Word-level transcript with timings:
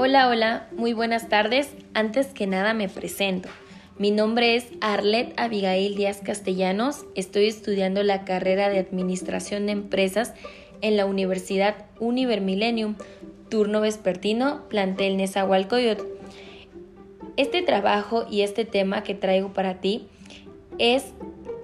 Hola, 0.00 0.28
hola, 0.28 0.68
muy 0.70 0.92
buenas 0.92 1.28
tardes. 1.28 1.74
Antes 1.92 2.28
que 2.28 2.46
nada 2.46 2.72
me 2.72 2.88
presento. 2.88 3.48
Mi 3.98 4.12
nombre 4.12 4.54
es 4.54 4.68
Arlet 4.80 5.34
Abigail 5.36 5.96
Díaz 5.96 6.20
Castellanos. 6.22 7.04
Estoy 7.16 7.48
estudiando 7.48 8.04
la 8.04 8.24
carrera 8.24 8.68
de 8.68 8.78
Administración 8.78 9.66
de 9.66 9.72
Empresas 9.72 10.34
en 10.82 10.96
la 10.96 11.04
Universidad 11.04 11.86
Univer 11.98 12.40
Millennium, 12.40 12.94
turno 13.48 13.80
vespertino, 13.80 14.68
plantel 14.68 15.16
Nezahualcóyotl. 15.16 16.04
Este 17.36 17.62
trabajo 17.62 18.24
y 18.30 18.42
este 18.42 18.64
tema 18.64 19.02
que 19.02 19.16
traigo 19.16 19.52
para 19.52 19.80
ti 19.80 20.06
es 20.78 21.06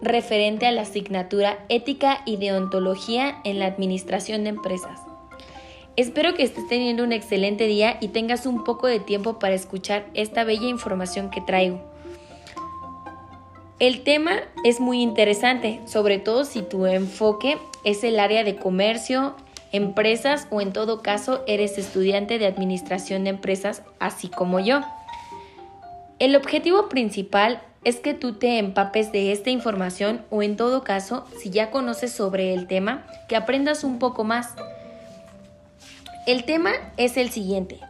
referente 0.02 0.66
a 0.66 0.72
la 0.72 0.82
asignatura 0.82 1.64
Ética 1.68 2.22
y 2.26 2.38
Deontología 2.38 3.36
en 3.44 3.60
la 3.60 3.66
Administración 3.66 4.42
de 4.42 4.50
Empresas. 4.50 5.13
Espero 5.96 6.34
que 6.34 6.42
estés 6.42 6.66
teniendo 6.66 7.04
un 7.04 7.12
excelente 7.12 7.66
día 7.66 7.98
y 8.00 8.08
tengas 8.08 8.46
un 8.46 8.64
poco 8.64 8.88
de 8.88 8.98
tiempo 8.98 9.38
para 9.38 9.54
escuchar 9.54 10.06
esta 10.14 10.42
bella 10.42 10.66
información 10.66 11.30
que 11.30 11.40
traigo. 11.40 11.80
El 13.78 14.02
tema 14.02 14.40
es 14.64 14.80
muy 14.80 15.00
interesante, 15.00 15.80
sobre 15.86 16.18
todo 16.18 16.44
si 16.44 16.62
tu 16.62 16.86
enfoque 16.86 17.58
es 17.84 18.02
el 18.02 18.18
área 18.18 18.42
de 18.42 18.56
comercio, 18.56 19.36
empresas 19.70 20.48
o 20.50 20.60
en 20.60 20.72
todo 20.72 21.00
caso 21.00 21.44
eres 21.46 21.78
estudiante 21.78 22.38
de 22.40 22.46
administración 22.46 23.22
de 23.22 23.30
empresas, 23.30 23.82
así 24.00 24.28
como 24.28 24.58
yo. 24.58 24.80
El 26.18 26.34
objetivo 26.34 26.88
principal 26.88 27.62
es 27.84 28.00
que 28.00 28.14
tú 28.14 28.34
te 28.34 28.58
empapes 28.58 29.12
de 29.12 29.30
esta 29.30 29.50
información 29.50 30.22
o 30.30 30.42
en 30.42 30.56
todo 30.56 30.82
caso, 30.82 31.24
si 31.40 31.50
ya 31.50 31.70
conoces 31.70 32.12
sobre 32.12 32.52
el 32.52 32.66
tema, 32.66 33.04
que 33.28 33.36
aprendas 33.36 33.84
un 33.84 33.98
poco 33.98 34.24
más. 34.24 34.54
El 36.26 36.44
tema 36.44 36.72
es 36.96 37.18
el 37.18 37.28
siguiente, 37.28 37.80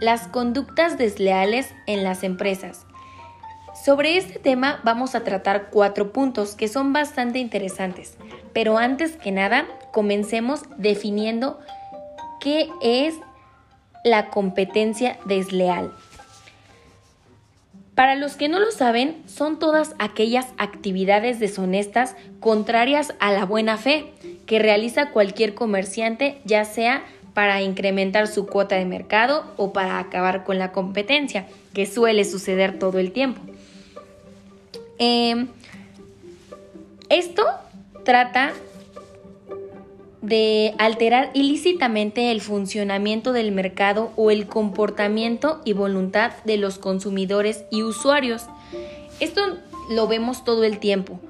las 0.00 0.26
conductas 0.26 0.98
desleales 0.98 1.72
en 1.86 2.02
las 2.02 2.24
empresas. 2.24 2.84
Sobre 3.84 4.16
este 4.16 4.40
tema 4.40 4.80
vamos 4.82 5.14
a 5.14 5.22
tratar 5.22 5.68
cuatro 5.70 6.12
puntos 6.12 6.56
que 6.56 6.66
son 6.66 6.92
bastante 6.92 7.38
interesantes, 7.38 8.16
pero 8.52 8.76
antes 8.76 9.12
que 9.12 9.30
nada 9.30 9.66
comencemos 9.92 10.62
definiendo 10.78 11.60
qué 12.40 12.68
es 12.82 13.14
la 14.02 14.30
competencia 14.30 15.18
desleal. 15.24 15.92
Para 17.94 18.16
los 18.16 18.34
que 18.34 18.48
no 18.48 18.58
lo 18.58 18.72
saben, 18.72 19.22
son 19.26 19.60
todas 19.60 19.94
aquellas 20.00 20.46
actividades 20.58 21.38
deshonestas 21.38 22.16
contrarias 22.40 23.14
a 23.20 23.30
la 23.30 23.44
buena 23.44 23.78
fe 23.78 24.12
que 24.44 24.58
realiza 24.58 25.10
cualquier 25.10 25.54
comerciante, 25.54 26.40
ya 26.44 26.64
sea 26.64 27.04
para 27.36 27.60
incrementar 27.60 28.28
su 28.28 28.46
cuota 28.46 28.76
de 28.76 28.86
mercado 28.86 29.44
o 29.58 29.74
para 29.74 29.98
acabar 29.98 30.42
con 30.42 30.58
la 30.58 30.72
competencia, 30.72 31.46
que 31.74 31.84
suele 31.84 32.24
suceder 32.24 32.78
todo 32.78 32.98
el 32.98 33.12
tiempo. 33.12 33.42
Em, 34.98 35.48
esto 37.10 37.44
trata 38.06 38.54
de 40.22 40.74
alterar 40.78 41.30
ilícitamente 41.34 42.30
el 42.30 42.40
funcionamiento 42.40 43.34
del 43.34 43.52
mercado 43.52 44.12
o 44.16 44.30
el 44.30 44.46
comportamiento 44.46 45.60
y 45.62 45.74
voluntad 45.74 46.32
de 46.46 46.56
los 46.56 46.78
consumidores 46.78 47.66
y 47.70 47.82
usuarios. 47.82 48.46
Esto 49.20 49.58
lo 49.90 50.08
vemos 50.08 50.42
todo 50.42 50.64
el 50.64 50.78
tiempo. 50.78 51.20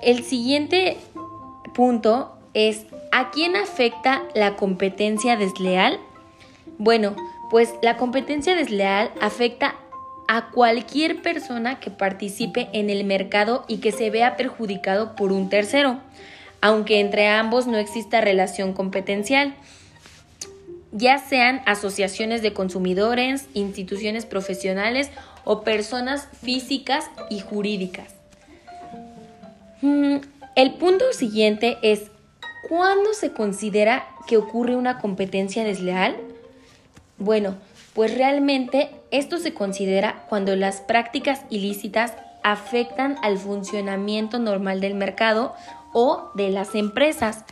El 0.00 0.24
siguiente 0.24 0.96
punto 1.74 2.32
es 2.54 2.86
¿a 3.12 3.30
quién 3.30 3.56
afecta 3.56 4.22
la 4.34 4.56
competencia 4.56 5.36
desleal? 5.36 5.98
Bueno, 6.78 7.14
pues 7.50 7.74
la 7.82 7.96
competencia 7.96 8.54
desleal 8.54 9.10
afecta 9.20 9.74
a 10.28 10.50
cualquier 10.50 11.22
persona 11.22 11.80
que 11.80 11.90
participe 11.90 12.68
en 12.72 12.88
el 12.88 13.04
mercado 13.04 13.64
y 13.66 13.78
que 13.78 13.90
se 13.90 14.10
vea 14.10 14.36
perjudicado 14.36 15.16
por 15.16 15.32
un 15.32 15.48
tercero, 15.48 15.98
aunque 16.60 17.00
entre 17.00 17.26
ambos 17.26 17.66
no 17.66 17.78
exista 17.78 18.20
relación 18.20 18.72
competencial, 18.72 19.56
ya 20.92 21.18
sean 21.18 21.62
asociaciones 21.66 22.42
de 22.42 22.52
consumidores, 22.52 23.46
instituciones 23.54 24.26
profesionales 24.26 25.10
o 25.44 25.62
personas 25.62 26.28
físicas 26.42 27.10
y 27.28 27.40
jurídicas. 27.40 28.14
Mm, 29.82 30.16
el 30.56 30.74
punto 30.74 31.12
siguiente 31.12 31.78
es 31.82 32.10
¿Cuándo 32.70 33.14
se 33.14 33.32
considera 33.32 34.06
que 34.28 34.36
ocurre 34.36 34.76
una 34.76 35.00
competencia 35.00 35.64
desleal? 35.64 36.16
Bueno, 37.18 37.56
pues 37.94 38.16
realmente 38.16 38.90
esto 39.10 39.38
se 39.38 39.52
considera 39.52 40.24
cuando 40.28 40.54
las 40.54 40.80
prácticas 40.80 41.40
ilícitas 41.50 42.14
afectan 42.44 43.16
al 43.22 43.38
funcionamiento 43.38 44.38
normal 44.38 44.80
del 44.80 44.94
mercado 44.94 45.52
o 45.92 46.30
de 46.36 46.50
las 46.50 46.76
empresas. 46.76 47.44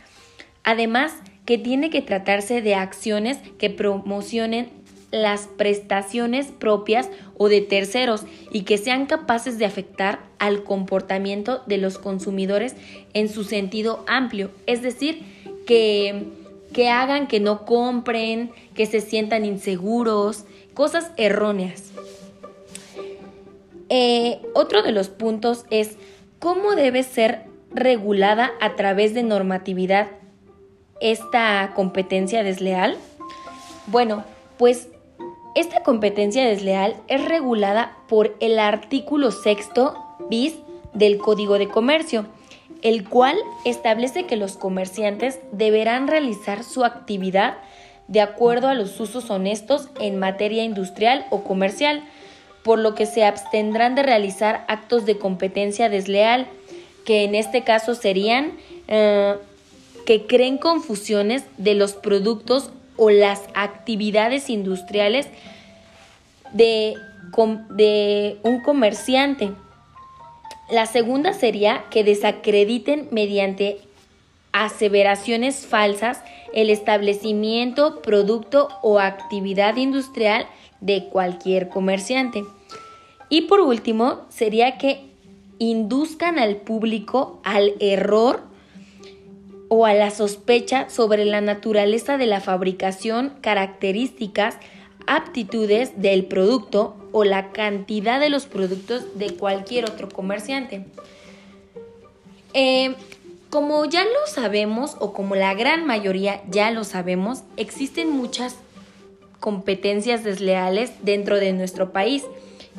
Además, 0.63 1.11
que 1.45 1.57
tiene 1.57 1.89
que 1.89 2.01
tratarse 2.01 2.61
de 2.61 2.75
acciones 2.75 3.39
que 3.57 3.69
promocionen 3.69 4.71
las 5.11 5.47
prestaciones 5.47 6.47
propias 6.47 7.09
o 7.37 7.49
de 7.49 7.61
terceros 7.61 8.23
y 8.51 8.61
que 8.61 8.77
sean 8.77 9.05
capaces 9.05 9.57
de 9.57 9.65
afectar 9.65 10.19
al 10.37 10.63
comportamiento 10.63 11.61
de 11.65 11.77
los 11.77 11.97
consumidores 11.97 12.75
en 13.13 13.29
su 13.29 13.43
sentido 13.43 14.03
amplio, 14.07 14.51
es 14.67 14.81
decir, 14.81 15.23
que, 15.65 16.25
que 16.73 16.89
hagan 16.89 17.27
que 17.27 17.39
no 17.39 17.65
compren, 17.65 18.51
que 18.75 18.85
se 18.85 19.01
sientan 19.01 19.45
inseguros, 19.45 20.45
cosas 20.73 21.11
erróneas. 21.17 21.91
Eh, 23.89 24.39
otro 24.53 24.83
de 24.83 24.91
los 24.91 25.09
puntos 25.09 25.65
es 25.71 25.97
cómo 26.37 26.75
debe 26.75 27.01
ser 27.03 27.45
regulada 27.71 28.51
a 28.61 28.75
través 28.75 29.13
de 29.13 29.23
normatividad 29.23 30.07
esta 31.01 31.71
competencia 31.75 32.43
desleal. 32.43 32.97
Bueno, 33.87 34.23
pues 34.57 34.89
esta 35.55 35.81
competencia 35.81 36.45
desleal 36.45 36.95
es 37.07 37.25
regulada 37.25 37.97
por 38.07 38.35
el 38.39 38.59
artículo 38.59 39.31
sexto 39.31 39.95
bis 40.29 40.55
del 40.93 41.17
Código 41.17 41.57
de 41.57 41.67
Comercio, 41.67 42.25
el 42.81 43.07
cual 43.07 43.37
establece 43.65 44.25
que 44.25 44.35
los 44.35 44.57
comerciantes 44.57 45.39
deberán 45.51 46.07
realizar 46.07 46.63
su 46.63 46.85
actividad 46.85 47.57
de 48.07 48.21
acuerdo 48.21 48.67
a 48.67 48.73
los 48.73 48.99
usos 48.99 49.29
honestos 49.29 49.89
en 49.99 50.17
materia 50.17 50.63
industrial 50.63 51.25
o 51.29 51.43
comercial, 51.43 52.03
por 52.63 52.79
lo 52.79 52.95
que 52.95 53.05
se 53.05 53.23
abstendrán 53.23 53.95
de 53.95 54.03
realizar 54.03 54.65
actos 54.67 55.05
de 55.05 55.17
competencia 55.17 55.89
desleal, 55.89 56.47
que 57.05 57.23
en 57.23 57.35
este 57.35 57.63
caso 57.63 57.95
serían 57.95 58.53
eh, 58.87 59.35
que 60.05 60.25
creen 60.25 60.57
confusiones 60.57 61.43
de 61.57 61.75
los 61.75 61.93
productos 61.93 62.71
o 62.99 63.09
las 63.09 63.41
actividades 63.55 64.49
industriales 64.49 65.27
de, 66.51 66.95
de 67.69 68.37
un 68.43 68.61
comerciante. 68.61 69.51
La 70.69 70.85
segunda 70.85 71.33
sería 71.33 71.85
que 71.89 72.03
desacrediten 72.03 73.07
mediante 73.11 73.79
aseveraciones 74.51 75.65
falsas 75.65 76.21
el 76.53 76.69
establecimiento, 76.69 78.01
producto 78.01 78.67
o 78.81 78.99
actividad 78.99 79.77
industrial 79.77 80.47
de 80.81 81.05
cualquier 81.05 81.69
comerciante. 81.69 82.43
Y 83.29 83.41
por 83.41 83.61
último, 83.61 84.21
sería 84.29 84.77
que 84.77 85.09
induzcan 85.59 86.39
al 86.39 86.57
público 86.57 87.39
al 87.43 87.73
error 87.79 88.48
o 89.69 89.85
a 89.85 89.93
la 89.93 90.11
sospecha 90.11 90.89
sobre 90.89 91.25
la 91.25 91.41
naturaleza 91.41 92.17
de 92.17 92.25
la 92.25 92.41
fabricación, 92.41 93.33
características, 93.41 94.57
aptitudes 95.07 96.01
del 96.01 96.25
producto 96.25 96.95
o 97.11 97.23
la 97.23 97.51
cantidad 97.51 98.19
de 98.19 98.29
los 98.29 98.45
productos 98.45 99.17
de 99.17 99.35
cualquier 99.35 99.85
otro 99.85 100.09
comerciante. 100.09 100.85
Eh, 102.53 102.95
como 103.49 103.85
ya 103.85 104.03
lo 104.03 104.27
sabemos, 104.27 104.95
o 104.99 105.13
como 105.13 105.35
la 105.35 105.53
gran 105.53 105.85
mayoría 105.85 106.41
ya 106.49 106.69
lo 106.71 106.83
sabemos, 106.83 107.43
existen 107.57 108.09
muchas 108.11 108.55
competencias 109.39 110.23
desleales 110.23 110.91
dentro 111.01 111.39
de 111.39 111.53
nuestro 111.53 111.91
país. 111.91 112.23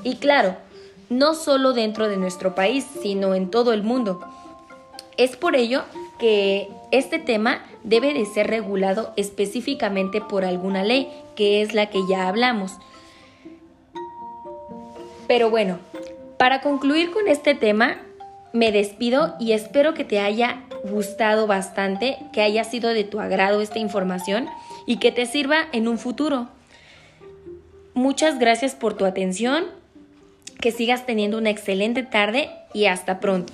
Y 0.04 0.16
claro, 0.16 0.56
no 1.08 1.34
solo 1.34 1.72
dentro 1.72 2.08
de 2.08 2.16
nuestro 2.16 2.54
país, 2.54 2.86
sino 3.02 3.34
en 3.34 3.50
todo 3.50 3.72
el 3.72 3.82
mundo. 3.82 4.20
Es 5.16 5.36
por 5.36 5.56
ello 5.56 5.82
que 6.20 6.68
este 6.90 7.18
tema 7.18 7.62
debe 7.84 8.12
de 8.14 8.26
ser 8.26 8.48
regulado 8.48 9.12
específicamente 9.16 10.20
por 10.20 10.44
alguna 10.44 10.82
ley, 10.82 11.08
que 11.36 11.62
es 11.62 11.74
la 11.74 11.86
que 11.86 12.00
ya 12.08 12.28
hablamos. 12.28 12.78
Pero 15.26 15.50
bueno, 15.50 15.78
para 16.38 16.60
concluir 16.60 17.12
con 17.12 17.28
este 17.28 17.54
tema, 17.54 17.98
me 18.52 18.72
despido 18.72 19.36
y 19.38 19.52
espero 19.52 19.94
que 19.94 20.04
te 20.04 20.20
haya 20.20 20.62
gustado 20.82 21.46
bastante, 21.46 22.18
que 22.32 22.42
haya 22.42 22.64
sido 22.64 22.90
de 22.90 23.04
tu 23.04 23.20
agrado 23.20 23.60
esta 23.60 23.78
información 23.78 24.48
y 24.86 24.96
que 24.96 25.12
te 25.12 25.26
sirva 25.26 25.68
en 25.72 25.86
un 25.86 25.98
futuro. 25.98 26.48
Muchas 27.94 28.38
gracias 28.38 28.74
por 28.74 28.94
tu 28.94 29.04
atención, 29.04 29.66
que 30.60 30.72
sigas 30.72 31.06
teniendo 31.06 31.38
una 31.38 31.50
excelente 31.50 32.02
tarde 32.02 32.50
y 32.72 32.86
hasta 32.86 33.20
pronto. 33.20 33.52